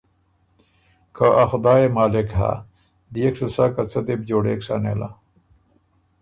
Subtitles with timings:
[1.15, 2.51] که ا خدایٛ يې مالک هۀ
[3.11, 5.09] ديېک سُو سَۀ که څۀ دې بو جوړېک سَۀ نېله،